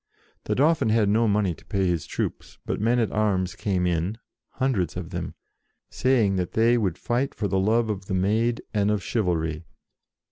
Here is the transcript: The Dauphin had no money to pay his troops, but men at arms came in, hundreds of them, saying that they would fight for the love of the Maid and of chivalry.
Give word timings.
The 0.45 0.55
Dauphin 0.55 0.89
had 0.89 1.09
no 1.09 1.27
money 1.27 1.53
to 1.53 1.63
pay 1.63 1.85
his 1.85 2.07
troops, 2.07 2.57
but 2.65 2.81
men 2.81 2.97
at 2.97 3.11
arms 3.11 3.53
came 3.53 3.85
in, 3.85 4.17
hundreds 4.53 4.97
of 4.97 5.11
them, 5.11 5.35
saying 5.91 6.37
that 6.37 6.53
they 6.53 6.75
would 6.75 6.97
fight 6.97 7.35
for 7.35 7.47
the 7.47 7.59
love 7.59 7.87
of 7.87 8.07
the 8.07 8.15
Maid 8.15 8.63
and 8.73 8.89
of 8.89 9.03
chivalry. 9.03 9.63